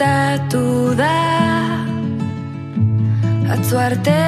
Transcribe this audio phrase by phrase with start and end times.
[0.00, 1.16] gertatu da.
[3.52, 4.20] Atzo arte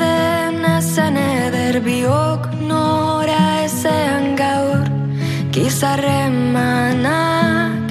[0.00, 4.86] dena zen eder biok nora ezean gaur.
[5.54, 7.90] Gizarren manak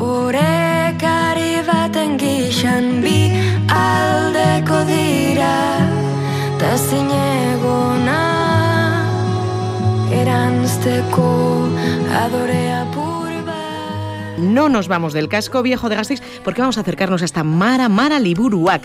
[0.00, 3.18] Horekari baten gixan bi
[3.84, 5.56] aldeko dira
[6.60, 8.20] Ta zinegona
[10.20, 11.32] eranzteko
[12.22, 13.11] adorea purba
[14.42, 18.18] No nos vamos del casco viejo de Gasteiz porque vamos a acercarnos hasta Mara Mara
[18.18, 18.82] Liburuac,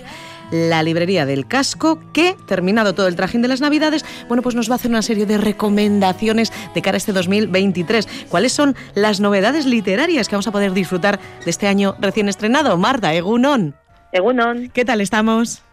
[0.52, 4.70] la librería del casco que, terminado todo el trajín de las Navidades, bueno, pues nos
[4.70, 8.28] va a hacer una serie de recomendaciones de cara a este 2023.
[8.30, 12.78] ¿Cuáles son las novedades literarias que vamos a poder disfrutar de este año recién estrenado?
[12.78, 13.76] Marta, Egunon.
[14.12, 14.70] Egunon.
[14.70, 15.64] ¿Qué tal estamos?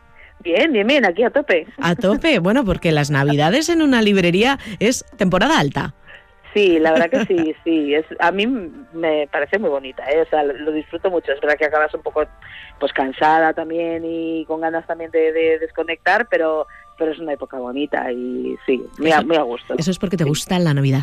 [0.40, 1.66] Bien, bien, bien, aquí a tope.
[1.78, 5.94] A tope, bueno, porque las Navidades en una librería es temporada alta.
[6.54, 7.94] Sí, la verdad que sí, sí.
[7.94, 10.22] Es, a mí me parece muy bonita, ¿eh?
[10.22, 11.32] o sea, lo disfruto mucho.
[11.32, 12.24] Es verdad que acabas un poco
[12.78, 17.58] pues cansada también y con ganas también de, de desconectar, pero pero es una época
[17.58, 19.74] bonita y sí, muy a gusto.
[19.76, 21.02] Eso es porque te gusta la Navidad.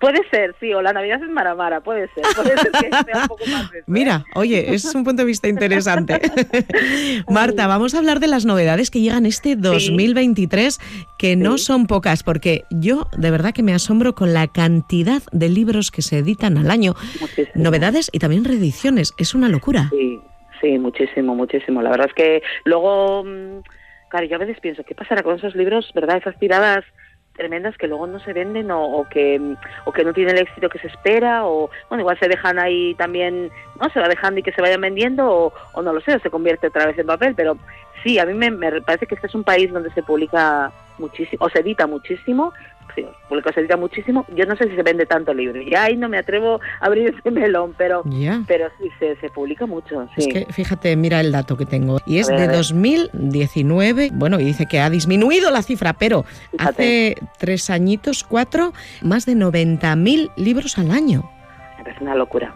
[0.00, 3.28] Puede ser, sí, o la Navidad es Maramara, puede ser, puede ser que sea un
[3.28, 3.84] poco más de eso, ¿eh?
[3.86, 6.20] Mira, oye, es un punto de vista interesante.
[7.28, 10.78] Marta, vamos a hablar de las novedades que llegan este 2023,
[11.18, 11.64] que no Sí.
[11.64, 16.02] son pocas, porque yo de verdad que me asombro con la cantidad de libros que
[16.02, 16.94] se editan al año.
[17.20, 17.50] Muchísimo.
[17.54, 19.88] Novedades y también reediciones, es una locura.
[19.90, 20.20] Sí,
[20.60, 21.82] sí, muchísimo, muchísimo.
[21.82, 23.60] La verdad es que luego, mm,
[24.10, 26.18] claro, yo a veces pienso, ¿qué pasará con esos libros, verdad?
[26.18, 26.84] Esas tiradas
[27.36, 29.40] tremendas que luego no se venden o, que
[29.84, 32.94] o que no tienen el éxito que se espera o bueno igual se dejan ahí
[32.94, 36.16] también no se va dejando y que se vayan vendiendo o, o no lo sé
[36.16, 37.56] o se convierte otra vez en papel pero
[38.02, 41.44] sí a mí me, me parece que este es un país donde se publica muchísimo
[41.44, 42.52] o se edita muchísimo
[42.94, 45.96] sí, publica se edita muchísimo yo no sé si se vende tanto libro ya ahí
[45.96, 48.42] no me atrevo a abrir ese melón pero Ya.
[48.46, 51.98] pero sí se, se publica mucho sí Es que fíjate, mira el dato que tengo.
[52.06, 52.56] Y es ver, de a ver.
[52.56, 54.10] 2019.
[54.12, 56.64] Bueno, y dice que ha disminuido la cifra, pero Fíjate.
[56.70, 58.72] hace tres añitos, cuatro,
[59.02, 61.28] más de 90.000 libros al año.
[61.76, 62.54] parece una locura.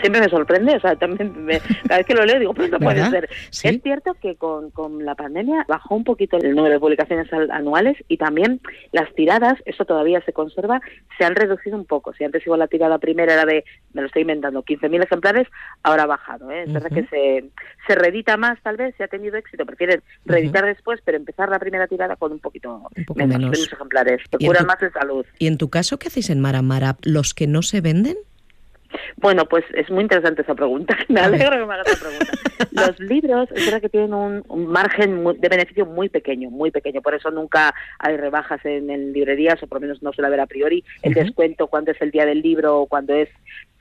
[0.00, 2.78] Siempre me sorprende, o sea, también me- cada vez que lo leo digo, pues no
[2.78, 3.28] puede ser.
[3.50, 3.68] Sí.
[3.68, 7.50] Es cierto que con, con la pandemia bajó un poquito el número de publicaciones al-
[7.50, 8.60] anuales y también
[8.92, 10.80] las tiradas, eso todavía se conserva,
[11.18, 12.12] se han reducido un poco.
[12.12, 15.48] Si antes igual la tirada primera era de, me lo estoy inventando, 15.000 ejemplares,
[15.82, 16.50] ahora ha bajado.
[16.50, 16.64] ¿eh?
[16.66, 17.00] Es verdad Ujú.
[17.02, 17.44] que se,
[17.86, 21.58] se reedita más, tal vez, si ha tenido éxito, prefieren reeditar después, pero empezar la
[21.58, 24.20] primera tirada con un poquito Un poco menos, ejemplares.
[24.20, 25.26] ¿Y en Procuran tu- más de salud.
[25.38, 26.96] ¿Y en tu caso qué hacéis en Mara Mara?
[27.02, 28.16] ¿Los que no se venden?
[29.16, 30.96] Bueno, pues es muy interesante esa pregunta.
[31.08, 32.32] Me alegro que me hagas esa pregunta.
[32.72, 36.70] Los libros, es verdad que tienen un, un margen muy- de beneficio muy pequeño, muy
[36.70, 37.02] pequeño.
[37.02, 40.40] Por eso nunca hay rebajas en, en librerías, o por lo menos no suele haber
[40.40, 40.84] a priori.
[41.02, 43.28] El descuento cuando es el día del libro o cuando es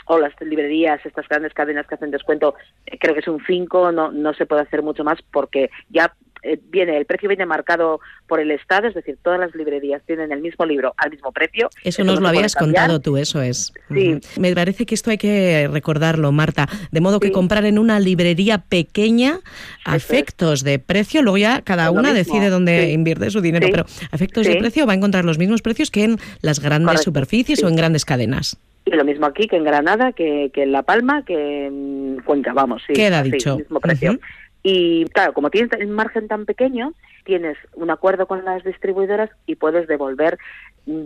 [0.07, 2.53] o las librerías, estas grandes cadenas que hacen descuento,
[2.85, 6.13] eh, creo que es un 5, no, no se puede hacer mucho más porque ya
[6.45, 10.31] eh, viene, el precio viene marcado por el Estado, es decir, todas las librerías tienen
[10.31, 11.69] el mismo libro al mismo precio.
[11.83, 13.73] Eso no nos lo habías contado tú, eso es.
[13.91, 14.19] Sí.
[14.39, 16.69] Me parece que esto hay que recordarlo, Marta.
[16.91, 17.33] De modo que Sí.
[17.33, 19.39] comprar en una librería pequeña,
[19.83, 20.03] a es.
[20.03, 22.91] efectos de precio, luego ya cada una mismo, decide dónde sí.
[22.91, 26.03] invierte su dinero, pero a efectos de precio va a encontrar los mismos precios que
[26.03, 28.57] en las grandes Correcto, superficies o en grandes cadenas.
[28.85, 32.53] Y lo mismo aquí que en Granada, que, que en La Palma, que en Cuenca,
[32.53, 32.93] vamos, sí.
[32.93, 33.57] Queda así, dicho.
[33.57, 34.19] mismo precio.
[34.67, 36.93] Y claro, como tienes el margen tan pequeño,
[37.23, 40.39] tienes un acuerdo con las distribuidoras y puedes devolver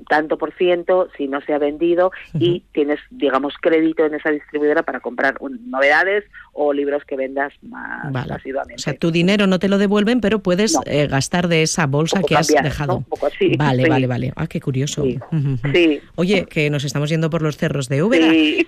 [0.09, 4.84] tanto por ciento si no se ha vendido y tienes, digamos, crédito en esa distribuidora
[4.84, 8.34] para comprar un- novedades o libros que vendas más Vale.
[8.34, 8.75] asiduamente.
[8.75, 10.81] O sea, tu dinero no te lo devuelven, pero puedes No.
[10.85, 12.97] eh, gastar de esa bolsa Un que has dejado.
[12.97, 13.90] Un poco así, Vale, sí.
[13.90, 14.34] vale, vale.
[14.35, 15.03] Ah, qué curioso.
[15.03, 16.01] Sí.
[16.16, 18.29] Oye, que nos estamos yendo por los cerros de Úbeda.
[18.31, 18.67] Sí.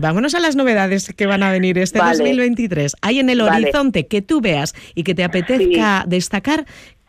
[0.00, 2.18] Vámonos a las novedades que van a venir este Vale.
[2.18, 2.96] 2023.
[3.00, 6.66] Hay en el horizonte que tú veas y que te apetezca destacar.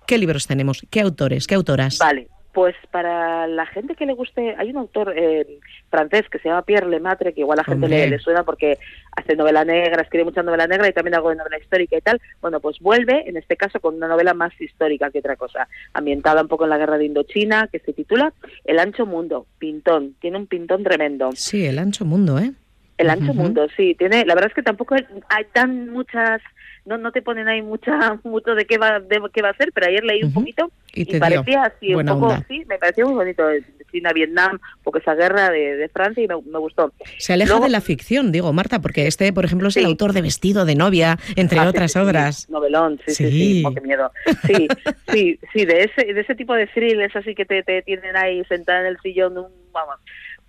[0.07, 0.85] ¿Qué libros tenemos?
[0.89, 1.47] ¿Qué autores?
[1.47, 1.97] ¿Qué autoras?
[1.99, 5.59] Vale, pues para la gente que le guste, hay un autor eh,
[5.89, 8.77] francés que se llama Pierre Lemaitre, que igual a la gente le, le suena porque
[9.15, 12.21] hace novela negra, escribe mucha novela negra y también algo de novela histórica y tal.
[12.41, 16.41] Bueno, pues vuelve, en este caso, con una novela más histórica que otra cosa, ambientada
[16.41, 18.33] un poco en la guerra de Indochina, que se titula
[18.65, 21.29] El ancho mundo, pintón, tiene un pintón tremendo.
[21.33, 22.51] Sí, el ancho mundo, ¿eh?
[22.97, 26.39] El ancho mundo, sí, tiene, la verdad es que tampoco hay tan muchas,
[26.85, 29.71] no, no te ponen ahí mucha, mucho de qué va, de qué va a ser,
[29.73, 32.45] pero ayer leí un poquito Y y, parecía así un poco, onda.
[32.47, 36.27] sí, me pareció muy bonito, de China, Vietnam, poco esa guerra de, de Francia y
[36.27, 36.93] me, me gustó.
[37.17, 40.13] Se aleja Luego- de la ficción, digo, Marta, porque este, por ejemplo, es el autor
[40.13, 42.49] de Vestido de novia, entre Ah, otras sí, sí, obras.
[42.49, 43.31] Novelón, sí, sí, Sí.
[43.31, 44.11] sí, oh, qué miedo.
[44.47, 44.67] Sí,
[45.11, 48.43] sí, sí, de ese, de ese tipo de thrillers así que te, te tienen ahí
[48.45, 49.95] sentada en el sillón, un, vamos,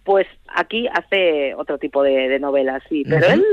[0.04, 3.44] Pues aquí hace otro tipo de, novelas, sí, pero él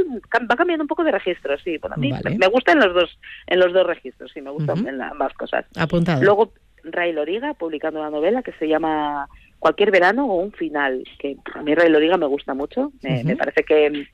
[0.49, 1.77] va cambiando un poco de registro, sí.
[1.77, 4.87] Bueno, a mí me gusta en los dos, en los dos registros, sí, me gustan
[4.87, 5.65] en ambas cosas.
[5.77, 6.23] Apuntado.
[6.23, 6.51] Luego
[6.83, 9.27] Ray Loriga publicando una novela que se llama
[9.59, 13.63] Cualquier verano o un final, que a mí Ray Loriga me gusta mucho, me, parece
[13.63, 14.07] que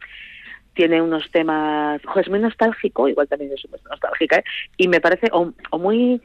[0.74, 4.44] tiene unos temas, es muy nostálgico, igual también es muy nostálgica, ¿eh?
[4.78, 6.22] y me parece o, muy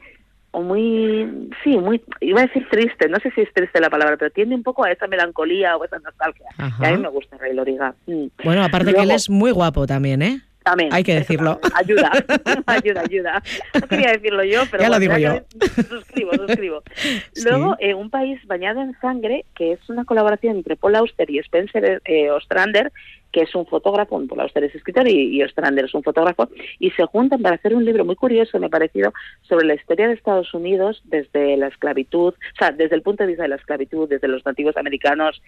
[0.51, 4.17] o muy, sí, muy, iba a decir triste, no sé si es triste la palabra,
[4.17, 6.47] pero tiende un poco a esa melancolía o esa nostalgia.
[6.79, 7.95] Y a mí me gusta Ray Loriga.
[8.05, 8.25] Mm.
[8.43, 10.41] Bueno, aparte que él es muy guapo también, ¿eh?
[10.63, 10.93] También.
[10.93, 11.59] Hay que decirlo.
[11.73, 12.11] Ayuda,
[12.67, 13.43] ayuda, ayuda.
[13.73, 15.41] No quería decirlo yo, pero ya lo digo yo.
[15.89, 16.83] Suscribo, suscribo.
[17.43, 21.39] Luego, eh, Un país bañado en sangre, que es una colaboración entre Paul Auster y
[21.39, 22.91] Spencer eh, Ostrander,
[23.31, 26.49] que es un fotógrafo, Paul Auster es escritor y, Ostrander es un fotógrafo,
[26.79, 30.07] y se juntan para hacer un libro muy curioso, me ha parecido, sobre la historia
[30.07, 33.55] de Estados Unidos desde la esclavitud, o sea, desde el punto de vista de la
[33.55, 35.41] esclavitud, desde los nativos americanos,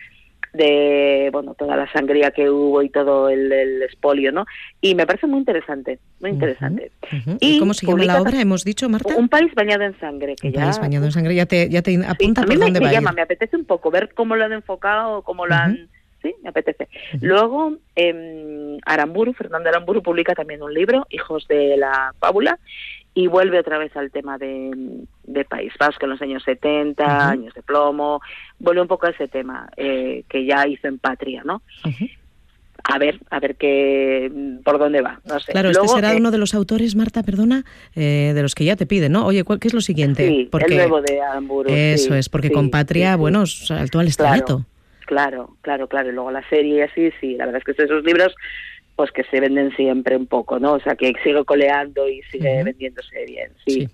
[0.54, 4.46] de bueno toda la sangría que hubo y todo el, el espolio, ¿no?
[4.82, 6.92] Y me parece muy interesante, muy interesante.
[7.40, 8.40] y, cómo se llama la obra?
[8.40, 9.16] Hemos dicho, Marta.
[9.16, 10.36] Un país bañado en sangre.
[10.36, 11.36] Que un país bañado en sangre.
[11.36, 14.14] Ya te, ya te apunta a mí me, dónde llama, me apetece un poco ver
[14.14, 15.90] cómo lo han enfocado, cómo lo han
[16.24, 16.88] sí, me apetece.
[17.22, 22.58] Luego, eh, Aramburu, Fernando Aramburu publica también un libro, Hijos de la Fábula,
[23.14, 24.72] y vuelve otra vez al tema de,
[25.24, 28.22] de País Vasco en los años 70, años de plomo,
[28.58, 31.62] vuelve un poco a ese tema eh, que ya hizo en Patria, ¿no?
[32.86, 34.32] A ver, a ver qué,
[34.66, 35.54] por dónde va, no sé.
[35.54, 37.64] Claro, este será eh, uno de los autores, Marta, perdona,
[37.96, 39.26] eh, de los que ya te piden, ¿no?
[39.26, 40.28] Oye, ¿qué es lo siguiente?
[40.28, 41.70] Sí, porque, el nuevo de Aramburu.
[41.72, 44.58] Eso es, porque con Patria, bueno, saltó al estrellato.
[44.58, 44.73] Claro,
[45.06, 48.36] claro, claro, y luego la serie y así, sí, la verdad es que esos libros
[48.96, 50.74] pues que se venden siempre un poco, ¿no?
[50.74, 53.88] O sea, que sigo coleando y sigue vendiéndose bien, sí.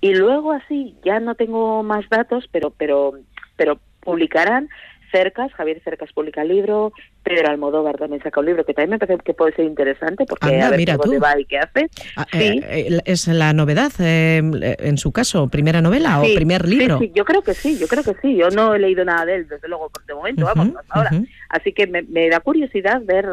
[0.00, 3.14] Y luego así, ya no tengo más datos, pero pero
[3.56, 4.68] pero publicarán
[5.10, 8.98] Cercas, Javier Cercas publica el libro, Pedro Almodóvar también saca un libro que también me
[8.98, 11.88] parece que puede ser interesante porque a ver mira cómo va y qué hace.
[12.16, 12.38] Ah, sí.
[12.38, 14.42] Eh, eh, ¿Es la novedad eh,
[14.78, 15.48] en su caso?
[15.48, 16.98] ¿Primera novela o primer libro?
[16.98, 18.36] Sí, yo creo que sí, yo creo que sí.
[18.36, 21.10] Yo no he leído nada de él, desde luego, por de momento, vamos, hasta ahora.
[21.48, 23.26] Así que me, me da curiosidad ver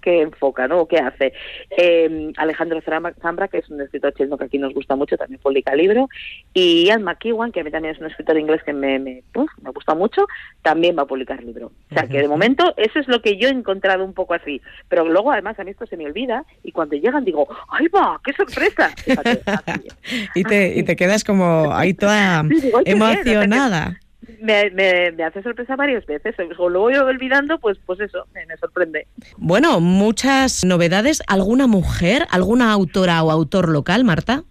[0.00, 0.86] qué enfoca, ¿no?
[0.86, 1.32] ¿Qué hace?
[1.70, 2.80] Eh, Alejandro
[3.20, 6.08] Zambra, que es un escritor chileno que aquí nos gusta mucho, también publica libro,
[6.54, 9.70] y Ian McEwan, que a mí también es un escritor inglés que me, me, me
[9.70, 10.26] gusta mucho,
[10.62, 11.72] también va a publicar libro.
[11.90, 14.60] O sea, que de momento eso es lo que yo he encontrado un poco así.
[14.88, 18.20] Pero luego, además, a mí esto se me olvida, y cuando llegan digo, ¡ay, va!
[18.24, 18.90] ¡Qué sorpresa!
[20.34, 22.44] y, te, y te quedas como ahí toda
[22.84, 23.99] emocionada
[24.40, 26.34] me, me, hace sorpresa varias veces.
[26.58, 29.06] O lo voy olvidando, pues, pues eso, me, sorprende.
[29.36, 31.22] Bueno, muchas novedades.
[31.26, 34.44] ¿Alguna mujer, alguna autora o autor local, Marta?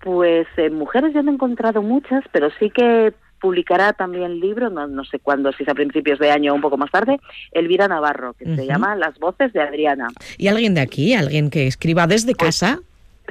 [0.00, 4.86] Pues eh, mujeres ya me he encontrado muchas, pero sí que publicará también libro, no,
[4.86, 7.20] no sé cuándo, si es a principios de año o un poco más tarde,
[7.52, 10.08] Elvira Navarro, que se llama Las voces de Adriana.
[10.38, 12.80] ¿Y alguien de aquí, alguien que escriba desde pues casa?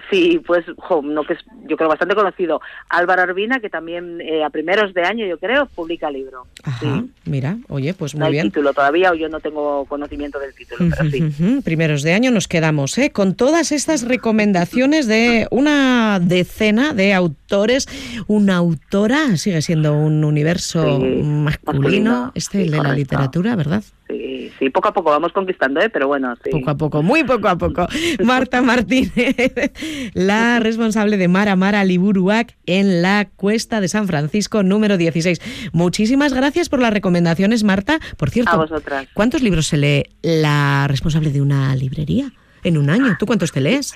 [0.10, 0.66] Sí, pues
[1.04, 2.62] no que es, yo creo bastante conocido.
[2.90, 6.48] Álvaro Arbina, que también eh, a primeros de año, yo creo, publica libro.
[6.64, 8.48] Ajá, mira, oye, pues muy no hay bien.
[8.48, 11.62] título todavía o yo no tengo conocimiento del título, pero sí.
[11.64, 13.12] Primeros de año nos quedamos, ¿eh?
[13.12, 17.88] Con todas estas recomendaciones de una decena de autores,
[18.28, 23.84] una autora, sigue siendo un universo masculino, este de la literatura, ¿verdad?
[24.08, 25.90] Sí, sí, poco a poco vamos conquistando, ¿eh?
[25.90, 26.50] pero bueno, sí.
[26.52, 27.88] Poco a poco, muy poco a poco.
[28.24, 29.72] Marta Martínez,
[30.14, 35.40] la responsable de Mara Mara Liburuac en la Cuesta de San Francisco número 16.
[35.72, 38.00] Muchísimas gracias por las recomendaciones, Marta.
[38.18, 39.08] Por cierto, a vosotras.
[39.14, 42.32] ¿cuántos libros se lee la responsable de una librería
[42.64, 43.16] en un año?
[43.18, 43.94] ¿Tú cuántos te lees?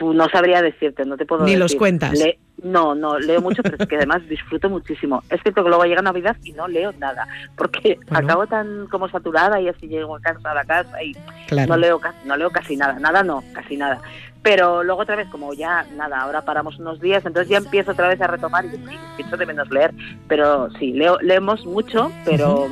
[0.00, 2.18] No sabría decirte, no te puedo Ni los cuentas.
[2.62, 5.22] no, no, leo mucho, pero es que además disfruto muchísimo.
[5.30, 7.26] Es que luego llega Navidad y no leo nada,
[7.56, 11.12] porque acabo tan como saturada y así llego a casa a la casa y
[11.66, 14.00] no leo no leo casi nada, nada no, casi nada.
[14.42, 18.08] Pero luego otra vez, como ya nada, ahora paramos unos días, entonces ya empiezo otra
[18.08, 19.92] vez a retomar y sí, pienso de menos leer,
[20.28, 22.66] pero sí, leo, leemos mucho, pero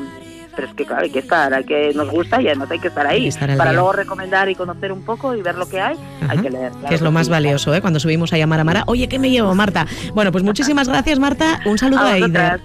[0.58, 2.88] pero es que claro, hay que estar, hay que nos gusta y además hay que
[2.88, 3.30] estar ahí.
[3.56, 5.96] Para luego recomendar y conocer un poco y ver lo que hay,
[6.28, 6.72] hay que leer.
[6.88, 7.80] que es lo más valioso, ¿eh?
[7.80, 9.86] Cuando subimos a llamar a Mara, oye, ¿qué me llevo, Marta?
[10.14, 11.60] Bueno, pues muchísimas gracias, Marta.
[11.64, 12.58] Un saludo a, a